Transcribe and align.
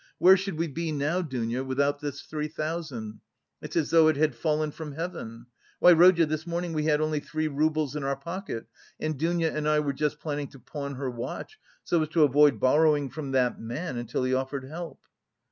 Where 0.17 0.35
should 0.35 0.57
we 0.57 0.67
be 0.67 0.91
now, 0.91 1.21
Dounia, 1.21 1.63
without 1.63 1.99
this 1.99 2.21
three 2.23 2.47
thousand! 2.47 3.19
It's 3.61 3.75
as 3.75 3.91
though 3.91 4.07
it 4.07 4.15
had 4.15 4.33
fallen 4.33 4.71
from 4.71 4.93
heaven! 4.93 5.45
Why, 5.77 5.93
Rodya, 5.93 6.25
this 6.25 6.47
morning 6.47 6.73
we 6.73 6.85
had 6.85 7.01
only 7.01 7.19
three 7.19 7.47
roubles 7.47 7.95
in 7.95 8.03
our 8.03 8.15
pocket 8.15 8.65
and 8.99 9.15
Dounia 9.15 9.53
and 9.55 9.69
I 9.69 9.79
were 9.79 9.93
just 9.93 10.19
planning 10.19 10.47
to 10.47 10.59
pawn 10.59 10.95
her 10.95 11.11
watch, 11.11 11.59
so 11.83 12.01
as 12.01 12.09
to 12.09 12.23
avoid 12.23 12.59
borrowing 12.59 13.11
from 13.11 13.33
that 13.33 13.59
man 13.59 13.95
until 13.95 14.23
he 14.23 14.33
offered 14.33 14.63
help." 14.65 15.01